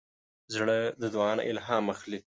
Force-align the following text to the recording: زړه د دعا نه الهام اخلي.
زړه 0.53 0.77
د 1.01 1.03
دعا 1.13 1.31
نه 1.37 1.43
الهام 1.51 1.85
اخلي. 1.93 2.19